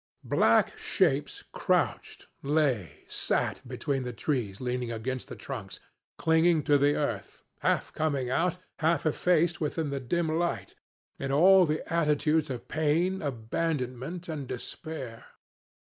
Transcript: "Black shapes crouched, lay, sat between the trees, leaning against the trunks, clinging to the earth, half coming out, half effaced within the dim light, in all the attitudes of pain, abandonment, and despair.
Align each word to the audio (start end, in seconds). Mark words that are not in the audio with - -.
"Black 0.23 0.75
shapes 0.79 1.43
crouched, 1.53 2.25
lay, 2.41 3.03
sat 3.05 3.61
between 3.67 4.01
the 4.01 4.11
trees, 4.11 4.59
leaning 4.59 4.91
against 4.91 5.27
the 5.27 5.35
trunks, 5.35 5.79
clinging 6.17 6.63
to 6.63 6.79
the 6.79 6.95
earth, 6.95 7.43
half 7.59 7.93
coming 7.93 8.27
out, 8.27 8.57
half 8.79 9.05
effaced 9.05 9.61
within 9.61 9.91
the 9.91 9.99
dim 9.99 10.27
light, 10.27 10.73
in 11.19 11.31
all 11.31 11.67
the 11.67 11.87
attitudes 11.93 12.49
of 12.49 12.67
pain, 12.67 13.21
abandonment, 13.21 14.27
and 14.27 14.47
despair. 14.47 15.23